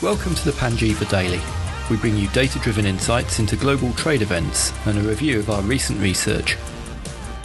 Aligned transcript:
Welcome 0.00 0.36
to 0.36 0.44
the 0.44 0.52
Panjiva 0.52 1.10
Daily. 1.10 1.40
We 1.90 1.96
bring 1.96 2.16
you 2.16 2.28
data 2.28 2.60
driven 2.60 2.86
insights 2.86 3.40
into 3.40 3.56
global 3.56 3.92
trade 3.94 4.22
events 4.22 4.72
and 4.86 4.96
a 4.96 5.00
review 5.00 5.40
of 5.40 5.50
our 5.50 5.60
recent 5.62 5.98
research. 5.98 6.56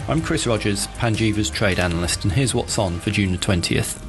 I'm 0.08 0.22
Chris 0.22 0.46
Rogers, 0.46 0.86
Panjiva's 0.90 1.50
trade 1.50 1.80
analyst, 1.80 2.24
and 2.24 2.34
here's 2.34 2.54
what's 2.54 2.78
on 2.78 3.00
for 3.00 3.10
June 3.10 3.32
the 3.32 3.40
20th. 3.40 4.00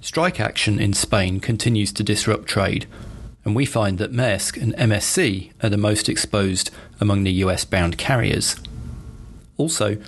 Strike 0.00 0.40
action 0.40 0.78
in 0.78 0.94
Spain 0.94 1.40
continues 1.40 1.92
to 1.92 2.02
disrupt 2.02 2.46
trade, 2.46 2.86
and 3.44 3.54
we 3.54 3.66
find 3.66 3.98
that 3.98 4.12
Maersk 4.12 4.56
and 4.56 4.74
MSC 4.76 5.52
are 5.62 5.68
the 5.68 5.76
most 5.76 6.08
exposed 6.08 6.70
among 7.02 7.24
the 7.24 7.32
US 7.44 7.66
bound 7.66 7.98
carriers. 7.98 8.56
Also, 9.58 9.98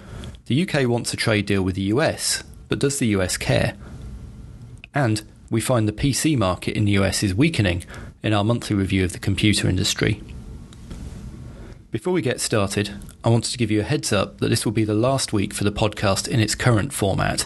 the 0.47 0.67
UK 0.67 0.89
wants 0.89 1.13
a 1.13 1.19
trade 1.19 1.45
deal 1.45 1.63
with 1.63 1.75
the 1.75 1.93
US, 1.93 2.43
but 2.71 2.79
does 2.79 2.99
the 2.99 3.09
US 3.09 3.37
care? 3.37 3.75
And 4.95 5.21
we 5.53 5.61
find 5.61 5.87
the 5.87 5.93
PC 5.93 6.35
market 6.35 6.75
in 6.75 6.87
the 6.87 6.93
US 6.93 7.23
is 7.23 7.35
weakening 7.35 7.85
in 8.23 8.33
our 8.33 8.43
monthly 8.43 8.75
review 8.75 9.05
of 9.05 9.13
the 9.13 9.19
computer 9.19 9.69
industry. 9.69 10.23
Before 11.91 12.15
we 12.15 12.23
get 12.23 12.41
started, 12.41 12.95
I 13.23 13.29
wanted 13.29 13.53
to 13.53 13.59
give 13.59 13.71
you 13.71 13.81
a 13.81 13.85
heads 13.85 14.15
up 14.15 14.39
that 14.39 14.49
this 14.49 14.65
will 14.65 14.73
be 14.73 14.85
the 14.85 14.95
last 14.95 15.35
week 15.35 15.53
for 15.53 15.65
the 15.65 15.71
podcast 15.71 16.27
in 16.27 16.41
its 16.41 16.55
current 16.55 16.95
format. 16.95 17.45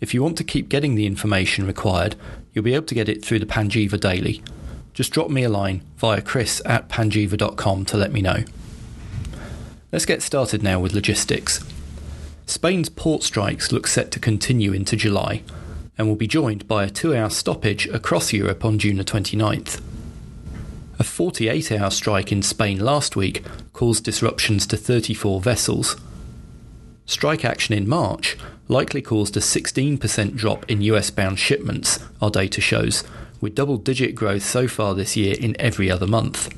If 0.00 0.12
you 0.12 0.24
want 0.24 0.36
to 0.38 0.44
keep 0.44 0.68
getting 0.68 0.96
the 0.96 1.06
information 1.06 1.68
required, 1.68 2.16
you'll 2.52 2.64
be 2.64 2.74
able 2.74 2.86
to 2.86 2.96
get 2.96 3.08
it 3.08 3.24
through 3.24 3.38
the 3.38 3.46
Panjiva 3.46 4.00
Daily. 4.00 4.42
Just 4.92 5.12
drop 5.12 5.30
me 5.30 5.44
a 5.44 5.48
line 5.48 5.82
via 5.98 6.20
chris 6.20 6.60
at 6.66 6.88
panjiva.com 6.88 7.84
to 7.84 7.96
let 7.96 8.10
me 8.10 8.22
know. 8.22 8.42
Let's 9.92 10.04
get 10.04 10.20
started 10.20 10.64
now 10.64 10.80
with 10.80 10.94
logistics. 10.94 11.64
Spain's 12.46 12.88
port 12.88 13.22
strikes 13.22 13.70
look 13.70 13.86
set 13.86 14.10
to 14.10 14.18
continue 14.18 14.72
into 14.72 14.96
July 14.96 15.44
and 15.96 16.08
will 16.08 16.16
be 16.16 16.26
joined 16.26 16.66
by 16.66 16.84
a 16.84 16.90
two 16.90 17.14
hour 17.14 17.30
stoppage 17.30 17.86
across 17.88 18.32
Europe 18.32 18.64
on 18.64 18.78
June 18.78 18.96
the 18.96 19.04
29th. 19.04 19.80
A 20.98 21.04
48 21.04 21.72
hour 21.72 21.90
strike 21.90 22.30
in 22.30 22.42
Spain 22.42 22.78
last 22.78 23.16
week 23.16 23.44
caused 23.72 24.04
disruptions 24.04 24.66
to 24.68 24.76
34 24.76 25.40
vessels. 25.40 25.96
Strike 27.06 27.44
action 27.44 27.74
in 27.74 27.88
March 27.88 28.36
likely 28.68 29.02
caused 29.02 29.36
a 29.36 29.40
16% 29.40 30.36
drop 30.36 30.68
in 30.70 30.80
US 30.82 31.10
bound 31.10 31.38
shipments, 31.38 31.98
our 32.22 32.30
data 32.30 32.60
shows, 32.60 33.04
with 33.40 33.54
double 33.54 33.76
digit 33.76 34.14
growth 34.14 34.42
so 34.42 34.66
far 34.66 34.94
this 34.94 35.16
year 35.16 35.36
in 35.38 35.54
every 35.60 35.90
other 35.90 36.06
month. 36.06 36.48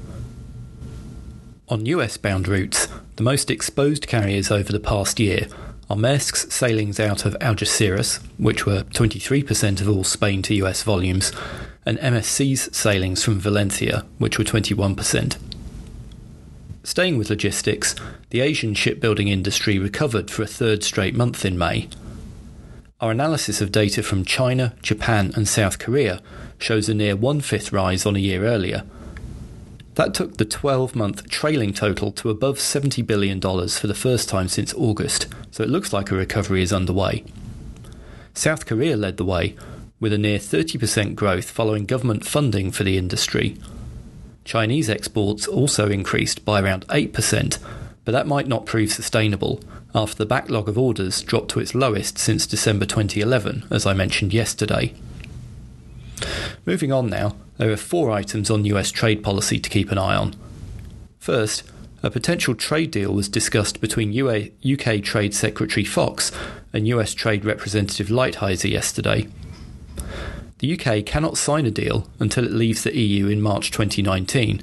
On 1.68 1.84
US 1.86 2.16
bound 2.16 2.46
routes, 2.46 2.86
the 3.16 3.24
most 3.24 3.50
exposed 3.50 4.06
carriers 4.06 4.50
over 4.50 4.70
the 4.70 4.78
past 4.78 5.18
year 5.18 5.48
are 5.88 5.96
Maersk's 5.96 6.52
sailings 6.52 6.98
out 6.98 7.24
of 7.24 7.34
Algeciras, 7.40 8.20
which 8.38 8.66
were 8.66 8.82
23% 8.82 9.80
of 9.80 9.88
all 9.88 10.02
Spain 10.02 10.42
to 10.42 10.54
US 10.54 10.82
volumes, 10.82 11.32
and 11.84 11.98
MSC's 11.98 12.76
sailings 12.76 13.22
from 13.22 13.38
Valencia, 13.38 14.04
which 14.18 14.38
were 14.38 14.44
21%. 14.44 15.36
Staying 16.82 17.18
with 17.18 17.30
logistics, 17.30 17.94
the 18.30 18.40
Asian 18.40 18.74
shipbuilding 18.74 19.28
industry 19.28 19.78
recovered 19.78 20.30
for 20.30 20.42
a 20.42 20.46
third 20.46 20.82
straight 20.82 21.14
month 21.14 21.44
in 21.44 21.56
May. 21.56 21.88
Our 23.00 23.12
analysis 23.12 23.60
of 23.60 23.72
data 23.72 24.02
from 24.02 24.24
China, 24.24 24.74
Japan, 24.82 25.32
and 25.36 25.46
South 25.46 25.78
Korea 25.78 26.20
shows 26.58 26.88
a 26.88 26.94
near 26.94 27.14
one 27.14 27.40
fifth 27.40 27.72
rise 27.72 28.06
on 28.06 28.16
a 28.16 28.20
year 28.20 28.44
earlier. 28.44 28.84
That 29.96 30.12
took 30.12 30.36
the 30.36 30.44
12 30.44 30.94
month 30.94 31.28
trailing 31.30 31.72
total 31.72 32.12
to 32.12 32.28
above 32.28 32.58
$70 32.58 33.04
billion 33.06 33.40
for 33.40 33.86
the 33.86 33.94
first 33.94 34.28
time 34.28 34.46
since 34.46 34.74
August, 34.74 35.26
so 35.50 35.62
it 35.62 35.70
looks 35.70 35.90
like 35.90 36.10
a 36.10 36.14
recovery 36.14 36.62
is 36.62 36.72
underway. 36.72 37.24
South 38.34 38.66
Korea 38.66 38.94
led 38.94 39.16
the 39.16 39.24
way, 39.24 39.56
with 39.98 40.12
a 40.12 40.18
near 40.18 40.38
30% 40.38 41.14
growth 41.14 41.50
following 41.50 41.86
government 41.86 42.26
funding 42.26 42.70
for 42.70 42.84
the 42.84 42.98
industry. 42.98 43.56
Chinese 44.44 44.90
exports 44.90 45.48
also 45.48 45.88
increased 45.88 46.44
by 46.44 46.60
around 46.60 46.86
8%, 46.88 47.58
but 48.04 48.12
that 48.12 48.26
might 48.26 48.46
not 48.46 48.66
prove 48.66 48.92
sustainable 48.92 49.60
after 49.94 50.16
the 50.16 50.26
backlog 50.26 50.68
of 50.68 50.76
orders 50.76 51.22
dropped 51.22 51.48
to 51.52 51.60
its 51.60 51.74
lowest 51.74 52.18
since 52.18 52.46
December 52.46 52.84
2011, 52.84 53.64
as 53.70 53.86
I 53.86 53.94
mentioned 53.94 54.34
yesterday. 54.34 54.92
Moving 56.66 56.90
on 56.90 57.08
now, 57.08 57.36
there 57.58 57.70
are 57.70 57.76
four 57.76 58.10
items 58.10 58.50
on 58.50 58.64
US 58.64 58.90
trade 58.90 59.22
policy 59.22 59.60
to 59.60 59.70
keep 59.70 59.92
an 59.92 59.98
eye 59.98 60.16
on. 60.16 60.34
First, 61.20 61.62
a 62.02 62.10
potential 62.10 62.56
trade 62.56 62.90
deal 62.90 63.14
was 63.14 63.28
discussed 63.28 63.80
between 63.80 64.12
UA, 64.12 64.48
UK 64.68 65.00
Trade 65.00 65.32
Secretary 65.32 65.84
Fox 65.84 66.32
and 66.72 66.88
US 66.88 67.14
Trade 67.14 67.44
Representative 67.44 68.08
Lighthizer 68.08 68.68
yesterday. 68.68 69.28
The 70.58 70.78
UK 70.78 71.06
cannot 71.06 71.38
sign 71.38 71.66
a 71.66 71.70
deal 71.70 72.10
until 72.18 72.44
it 72.44 72.52
leaves 72.52 72.82
the 72.82 72.96
EU 72.96 73.28
in 73.28 73.40
March 73.40 73.70
2019, 73.70 74.60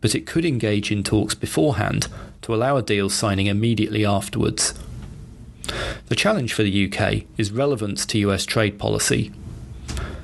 but 0.00 0.14
it 0.14 0.26
could 0.26 0.44
engage 0.44 0.92
in 0.92 1.02
talks 1.02 1.34
beforehand 1.34 2.06
to 2.42 2.54
allow 2.54 2.76
a 2.76 2.82
deal 2.82 3.10
signing 3.10 3.46
immediately 3.46 4.06
afterwards. 4.06 4.72
The 6.06 6.16
challenge 6.16 6.52
for 6.52 6.62
the 6.62 6.92
UK 6.92 7.24
is 7.36 7.50
relevance 7.50 8.06
to 8.06 8.18
US 8.18 8.46
trade 8.46 8.78
policy. 8.78 9.32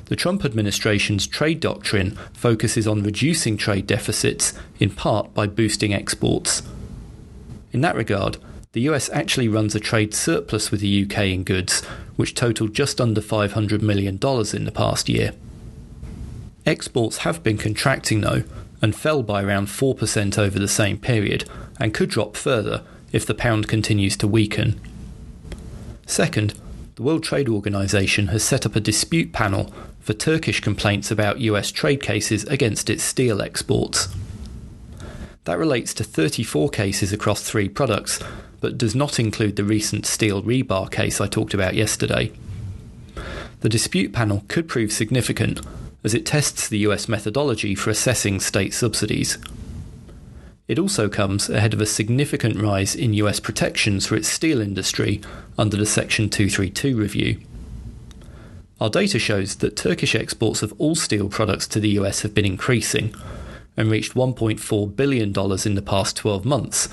The 0.07 0.17
Trump 0.17 0.45
administration's 0.45 1.27
trade 1.27 1.59
doctrine 1.59 2.13
focuses 2.33 2.87
on 2.87 3.03
reducing 3.03 3.57
trade 3.57 3.89
deficits 3.89 4.53
in 4.79 4.91
part 4.91 5.35
by 5.35 5.49
boosting 5.49 5.93
exports. 5.93 6.63
In 7.73 7.81
that 7.81 7.97
regard, 7.97 8.39
the 8.73 8.83
US 8.83 9.11
actually 9.11 9.49
runs 9.49 9.75
a 9.75 9.81
trade 9.81 10.15
surplus 10.15 10.71
with 10.71 10.81
the 10.81 11.03
UK 11.05 11.19
in 11.27 11.43
goods, 11.43 11.85
which 12.15 12.35
totaled 12.35 12.73
just 12.73 13.01
under 13.01 13.21
$500 13.21 13.83
million 13.83 14.15
in 14.15 14.65
the 14.65 14.73
past 14.73 15.09
year. 15.09 15.33
Exports 16.65 17.19
have 17.19 17.43
been 17.43 17.59
contracting 17.59 18.21
though, 18.21 18.45
and 18.81 18.95
fell 18.95 19.25
by 19.25 19.43
around 19.43 19.67
4% 19.67 20.39
over 20.39 20.59
the 20.59 20.69
same 20.69 20.99
period, 20.99 21.49
and 21.81 21.95
could 21.95 22.11
drop 22.11 22.37
further 22.37 22.83
if 23.11 23.27
the 23.27 23.35
pound 23.35 23.67
continues 23.67 24.17
to 24.19 24.29
weaken. 24.29 24.81
Second, 26.07 26.55
the 26.95 27.03
World 27.03 27.25
Trade 27.25 27.49
Organization 27.49 28.29
has 28.29 28.43
set 28.43 28.65
up 28.65 28.77
a 28.77 28.81
dispute 28.81 29.33
panel 29.33 29.73
for 30.07 30.15
Turkish 30.15 30.61
complaints 30.61 31.11
about 31.11 31.41
US 31.41 31.73
trade 31.73 32.01
cases 32.01 32.45
against 32.45 32.89
its 32.89 33.03
steel 33.03 33.43
exports. 33.43 34.07
That 35.43 35.59
relates 35.59 35.93
to 35.95 36.05
34 36.05 36.69
cases 36.69 37.13
across 37.13 37.43
three 37.43 37.69
products, 37.69 38.21
but 38.61 38.79
does 38.79 38.95
not 38.95 39.19
include 39.19 39.57
the 39.57 39.65
recent 39.65 40.07
steel 40.07 40.45
rebar 40.45 40.89
case 40.93 41.21
I 41.21 41.27
talked 41.27 41.55
about 41.55 41.75
yesterday. 41.75 42.31
The 43.61 43.69
dispute 43.69 44.13
panel 44.13 44.45
could 44.47 44.69
prove 44.69 44.93
significant 44.93 45.61
as 46.05 46.15
it 46.15 46.25
tests 46.25 46.69
the 46.69 46.79
US 46.87 47.09
methodology 47.09 47.75
for 47.75 47.91
assessing 47.91 48.39
state 48.39 48.75
subsidies. 48.75 49.39
It 50.69 50.79
also 50.79 51.09
comes 51.09 51.51
ahead 51.51 51.75
of 51.75 51.81
a 51.81 51.87
significant 51.87 52.63
rise 52.63 52.95
in 52.95 53.13
US 53.15 53.41
protections 53.41 54.07
for 54.07 54.15
its 54.15 54.29
steel 54.29 54.61
industry 54.61 55.21
under 55.59 55.77
the 55.77 55.85
Section 55.85 56.31
232 56.31 56.97
review. 56.97 57.41
Our 58.79 58.91
data 58.91 59.19
shows 59.19 59.57
that 59.57 59.75
Turkish 59.75 60.15
exports 60.15 60.63
of 60.63 60.75
all 60.79 60.95
steel 60.95 61.31
products 61.31 61.67
to 61.69 61.81
the 61.81 61.89
US 62.01 62.21
have 62.21 62.35
been 62.35 62.45
increasing 62.45 63.15
and 63.75 63.91
reached 63.91 64.15
$1.4 64.15 64.97
billion 64.97 65.29
in 65.29 65.75
the 65.75 65.83
past 65.83 66.17
12 66.17 66.45
months. 66.45 66.89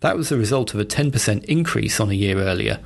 That 0.00 0.18
was 0.18 0.28
the 0.28 0.36
result 0.36 0.74
of 0.74 0.80
a 0.80 0.84
10% 0.84 1.44
increase 1.44 1.98
on 1.98 2.10
a 2.10 2.14
year 2.14 2.38
earlier, 2.38 2.80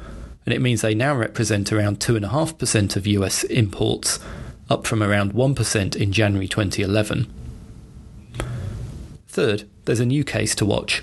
and 0.47 0.55
it 0.55 0.61
means 0.62 0.83
they 0.83 0.95
now 0.95 1.15
represent 1.17 1.73
around 1.73 1.99
2.5% 1.99 2.97
of 2.97 3.06
US 3.09 3.43
imports, 3.45 4.21
up 4.69 4.87
from 4.87 5.03
around 5.03 5.33
1% 5.33 5.97
in 5.97 6.12
January 6.12 6.47
2011. 6.47 7.27
Third, 9.27 9.69
there's 9.84 10.01
a 10.01 10.07
new 10.07 10.22
case 10.22 10.55
to 10.57 10.65
watch 10.65 11.03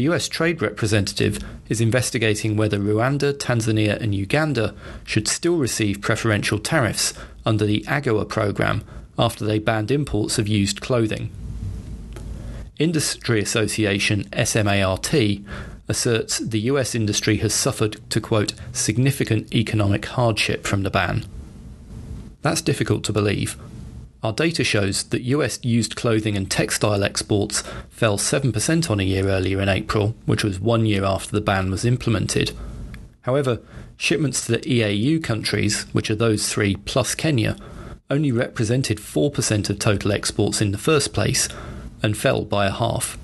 the 0.00 0.08
US 0.14 0.30
Trade 0.30 0.62
Representative 0.62 1.38
is 1.68 1.82
investigating 1.82 2.56
whether 2.56 2.78
Rwanda, 2.78 3.34
Tanzania, 3.34 4.00
and 4.00 4.14
Uganda 4.14 4.74
should 5.04 5.28
still 5.28 5.58
receive 5.58 6.00
preferential 6.00 6.58
tariffs 6.58 7.12
under 7.44 7.66
the 7.66 7.82
AGOA 7.82 8.26
program 8.26 8.82
after 9.18 9.44
they 9.44 9.58
banned 9.58 9.90
imports 9.90 10.38
of 10.38 10.48
used 10.48 10.80
clothing. 10.80 11.30
Industry 12.78 13.42
Association 13.42 14.24
SMART 14.32 15.12
asserts 15.86 16.38
the 16.38 16.60
US 16.60 16.94
industry 16.94 17.36
has 17.36 17.52
suffered, 17.52 18.00
to 18.08 18.22
quote, 18.22 18.54
significant 18.72 19.54
economic 19.54 20.06
hardship 20.06 20.66
from 20.66 20.82
the 20.82 20.90
ban. 20.90 21.26
That's 22.40 22.62
difficult 22.62 23.04
to 23.04 23.12
believe, 23.12 23.58
our 24.22 24.32
data 24.32 24.62
shows 24.62 25.04
that 25.04 25.22
US 25.22 25.58
used 25.64 25.96
clothing 25.96 26.36
and 26.36 26.50
textile 26.50 27.02
exports 27.02 27.62
fell 27.88 28.18
7% 28.18 28.90
on 28.90 29.00
a 29.00 29.04
year 29.04 29.28
earlier 29.28 29.60
in 29.60 29.68
April, 29.68 30.14
which 30.26 30.44
was 30.44 30.60
one 30.60 30.84
year 30.84 31.04
after 31.04 31.32
the 31.32 31.40
ban 31.40 31.70
was 31.70 31.84
implemented. 31.84 32.52
However, 33.22 33.60
shipments 33.96 34.46
to 34.46 34.52
the 34.52 34.58
EAC 34.58 35.22
countries, 35.24 35.82
which 35.92 36.10
are 36.10 36.14
those 36.14 36.52
three 36.52 36.76
plus 36.76 37.14
Kenya, 37.14 37.56
only 38.10 38.32
represented 38.32 38.98
4% 38.98 39.70
of 39.70 39.78
total 39.78 40.12
exports 40.12 40.60
in 40.60 40.72
the 40.72 40.78
first 40.78 41.12
place 41.14 41.48
and 42.02 42.16
fell 42.16 42.44
by 42.44 42.66
a 42.66 42.72
half. 42.72 43.16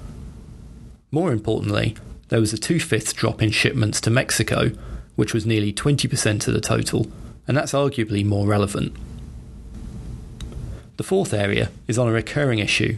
More 1.11 1.33
importantly, 1.33 1.97
there 2.29 2.41
was 2.41 2.53
a 2.53 2.59
two 2.59 2.81
fifths 2.81 3.13
drop 3.13 3.43
in 3.43 3.51
shipments 3.51 4.01
to 4.03 4.11
Mexico, 4.11 4.71
which 5.15 5.35
was 5.35 5.47
nearly 5.47 5.73
20% 5.73 6.47
of 6.47 6.55
the 6.55 6.61
total, 6.61 7.07
and 7.47 7.57
that's 7.57 7.73
arguably 7.73 8.25
more 8.25 8.47
relevant. 8.47 8.95
The 10.97 11.05
fourth 11.05 11.35
area 11.35 11.71
is 11.87 11.99
on 11.99 12.09
a 12.09 12.13
recurring 12.13 12.59
issue. 12.59 12.97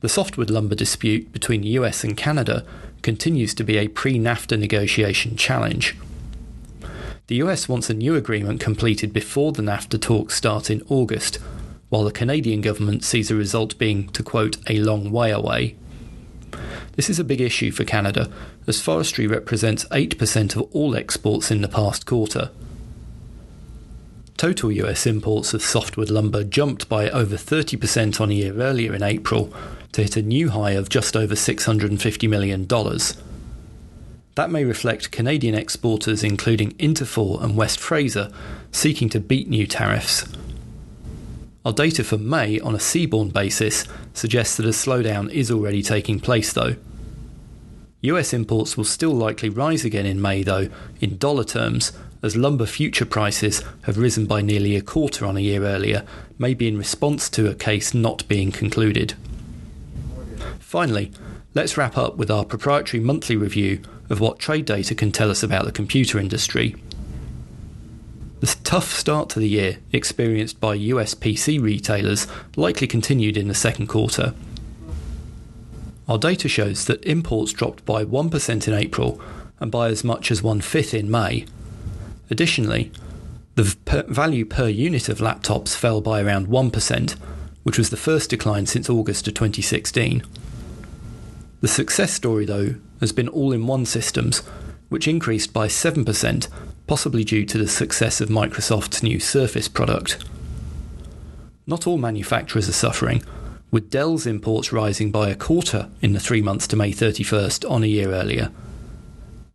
The 0.00 0.08
softwood 0.08 0.48
lumber 0.48 0.74
dispute 0.74 1.32
between 1.32 1.60
the 1.60 1.68
US 1.80 2.02
and 2.02 2.16
Canada 2.16 2.64
continues 3.02 3.52
to 3.54 3.64
be 3.64 3.76
a 3.76 3.88
pre 3.88 4.18
NAFTA 4.18 4.58
negotiation 4.58 5.36
challenge. 5.36 5.96
The 7.26 7.36
US 7.36 7.68
wants 7.68 7.90
a 7.90 7.94
new 7.94 8.16
agreement 8.16 8.60
completed 8.60 9.12
before 9.12 9.52
the 9.52 9.62
NAFTA 9.62 10.00
talks 10.00 10.34
start 10.34 10.70
in 10.70 10.82
August, 10.88 11.38
while 11.90 12.04
the 12.04 12.10
Canadian 12.10 12.62
government 12.62 13.04
sees 13.04 13.28
the 13.28 13.34
result 13.34 13.76
being, 13.76 14.08
to 14.08 14.22
quote, 14.22 14.56
a 14.68 14.78
long 14.78 15.10
way 15.10 15.30
away. 15.30 15.76
This 16.96 17.10
is 17.10 17.18
a 17.18 17.24
big 17.24 17.40
issue 17.40 17.70
for 17.70 17.84
Canada, 17.84 18.30
as 18.66 18.80
forestry 18.80 19.26
represents 19.26 19.84
8% 19.86 20.56
of 20.56 20.62
all 20.72 20.96
exports 20.96 21.50
in 21.50 21.60
the 21.60 21.68
past 21.68 22.06
quarter. 22.06 22.50
Total 24.40 24.72
US 24.72 25.06
imports 25.06 25.52
of 25.52 25.60
softwood 25.60 26.08
lumber 26.08 26.42
jumped 26.44 26.88
by 26.88 27.10
over 27.10 27.36
30% 27.36 28.22
on 28.22 28.30
a 28.30 28.32
year 28.32 28.54
earlier 28.54 28.94
in 28.94 29.02
April 29.02 29.52
to 29.92 30.00
hit 30.00 30.16
a 30.16 30.22
new 30.22 30.48
high 30.48 30.70
of 30.70 30.88
just 30.88 31.14
over 31.14 31.34
$650 31.34 32.26
million. 32.26 32.66
That 34.36 34.50
may 34.50 34.64
reflect 34.64 35.10
Canadian 35.10 35.54
exporters, 35.54 36.24
including 36.24 36.72
Interfor 36.78 37.44
and 37.44 37.54
West 37.54 37.78
Fraser, 37.78 38.32
seeking 38.72 39.10
to 39.10 39.20
beat 39.20 39.46
new 39.46 39.66
tariffs. 39.66 40.24
Our 41.66 41.74
data 41.74 42.02
for 42.02 42.16
May 42.16 42.58
on 42.60 42.74
a 42.74 42.78
seaborne 42.78 43.34
basis 43.34 43.84
suggests 44.14 44.56
that 44.56 44.64
a 44.64 44.70
slowdown 44.70 45.30
is 45.30 45.50
already 45.50 45.82
taking 45.82 46.18
place, 46.18 46.50
though. 46.54 46.76
US 48.00 48.32
imports 48.32 48.78
will 48.78 48.84
still 48.84 49.12
likely 49.12 49.50
rise 49.50 49.84
again 49.84 50.06
in 50.06 50.22
May, 50.22 50.42
though, 50.42 50.70
in 50.98 51.18
dollar 51.18 51.44
terms, 51.44 51.92
as 52.22 52.36
lumber 52.36 52.66
future 52.66 53.06
prices 53.06 53.62
have 53.82 53.98
risen 53.98 54.26
by 54.26 54.40
nearly 54.40 54.76
a 54.76 54.82
quarter 54.82 55.24
on 55.24 55.36
a 55.36 55.40
year 55.40 55.64
earlier, 55.64 56.04
maybe 56.38 56.68
in 56.68 56.76
response 56.78 57.30
to 57.30 57.48
a 57.48 57.54
case 57.54 57.94
not 57.94 58.26
being 58.28 58.52
concluded. 58.52 59.14
Finally, 60.58 61.10
let's 61.54 61.76
wrap 61.76 61.96
up 61.96 62.16
with 62.16 62.30
our 62.30 62.44
proprietary 62.44 63.02
monthly 63.02 63.36
review 63.36 63.80
of 64.08 64.20
what 64.20 64.38
trade 64.38 64.64
data 64.64 64.94
can 64.94 65.12
tell 65.12 65.30
us 65.30 65.42
about 65.42 65.64
the 65.64 65.72
computer 65.72 66.18
industry. 66.18 66.74
The 68.40 68.56
tough 68.64 68.92
start 68.92 69.28
to 69.30 69.38
the 69.38 69.48
year 69.48 69.78
experienced 69.92 70.60
by 70.60 70.74
US 70.74 71.14
PC 71.14 71.60
retailers 71.60 72.26
likely 72.56 72.86
continued 72.86 73.36
in 73.36 73.48
the 73.48 73.54
second 73.54 73.86
quarter. 73.86 74.34
Our 76.08 76.18
data 76.18 76.48
shows 76.48 76.86
that 76.86 77.04
imports 77.04 77.52
dropped 77.52 77.84
by 77.84 78.04
1% 78.04 78.66
in 78.66 78.74
April 78.74 79.20
and 79.60 79.70
by 79.70 79.88
as 79.88 80.02
much 80.02 80.30
as 80.30 80.42
one 80.42 80.60
fifth 80.60 80.94
in 80.94 81.10
May. 81.10 81.44
Additionally, 82.30 82.92
the 83.56 83.76
per 83.84 84.04
value 84.04 84.44
per 84.44 84.68
unit 84.68 85.08
of 85.08 85.18
laptops 85.18 85.74
fell 85.74 86.00
by 86.00 86.22
around 86.22 86.46
1%, 86.46 87.12
which 87.64 87.76
was 87.76 87.90
the 87.90 87.96
first 87.96 88.30
decline 88.30 88.66
since 88.66 88.88
August 88.88 89.28
of 89.28 89.34
2016. 89.34 90.22
The 91.60 91.68
success 91.68 92.12
story, 92.12 92.46
though, 92.46 92.76
has 93.00 93.12
been 93.12 93.28
all 93.28 93.52
in 93.52 93.66
one 93.66 93.84
systems, 93.84 94.38
which 94.88 95.08
increased 95.08 95.52
by 95.52 95.66
7%, 95.66 96.48
possibly 96.86 97.24
due 97.24 97.44
to 97.46 97.58
the 97.58 97.68
success 97.68 98.20
of 98.20 98.28
Microsoft's 98.28 99.02
new 99.02 99.20
Surface 99.20 99.68
product. 99.68 100.24
Not 101.66 101.86
all 101.86 101.98
manufacturers 101.98 102.68
are 102.68 102.72
suffering, 102.72 103.22
with 103.70 103.90
Dell's 103.90 104.26
imports 104.26 104.72
rising 104.72 105.10
by 105.10 105.28
a 105.28 105.36
quarter 105.36 105.88
in 106.00 106.12
the 106.12 106.20
three 106.20 106.42
months 106.42 106.66
to 106.68 106.76
May 106.76 106.92
31st 106.92 107.70
on 107.70 107.84
a 107.84 107.86
year 107.86 108.12
earlier. 108.12 108.50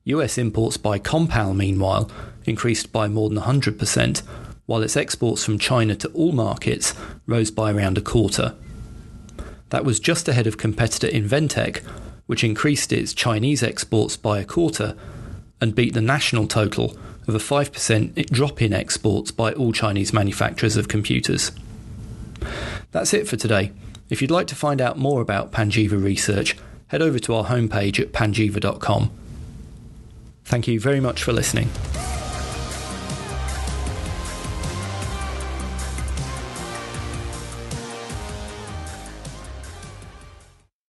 US 0.06 0.38
imports 0.38 0.77
by 0.77 1.00
Compal, 1.00 1.56
meanwhile, 1.56 2.10
increased 2.48 2.92
by 2.92 3.08
more 3.08 3.30
than 3.30 3.40
100%, 3.40 4.22
while 4.66 4.82
its 4.82 4.98
exports 4.98 5.44
from 5.44 5.60
China 5.60 5.96
to 5.96 6.10
all 6.10 6.32
markets 6.32 6.94
rose 7.26 7.52
by 7.52 7.72
around 7.72 7.98
a 7.98 8.02
quarter. 8.02 8.56
That 9.70 9.86
was 9.86 10.00
just 10.00 10.28
ahead 10.28 10.48
of 10.48 10.58
competitor 10.58 11.08
Inventec, 11.08 11.84
which 12.26 12.44
increased 12.44 12.92
its 12.92 13.14
Chinese 13.14 13.62
exports 13.62 14.18
by 14.18 14.40
a 14.40 14.46
quarter 14.46 14.96
and 15.62 15.76
beat 15.76 15.94
the 15.94 16.02
national 16.02 16.48
total 16.48 16.98
of 17.28 17.36
a 17.36 17.40
5% 17.40 18.30
drop 18.30 18.62
in 18.62 18.74
exports 18.74 19.32
by 19.32 19.52
all 19.54 19.72
Chinese 19.72 20.14
manufacturers 20.14 20.78
of 20.78 20.88
computers. 20.88 21.52
That's 22.92 23.14
it 23.14 23.28
for 23.28 23.36
today. 23.36 23.72
If 24.10 24.22
you'd 24.22 24.32
like 24.32 24.48
to 24.48 24.56
find 24.56 24.80
out 24.80 24.98
more 24.98 25.22
about 25.22 25.52
Panjiva 25.52 26.02
research, 26.02 26.56
head 26.88 27.02
over 27.02 27.18
to 27.20 27.34
our 27.34 27.46
homepage 27.46 28.00
at 28.00 28.12
panjiva.com. 28.12 29.12
Thank 30.44 30.68
you 30.68 30.80
very 30.80 31.00
much 31.00 31.24
for 31.24 31.34
listening. 31.34 31.70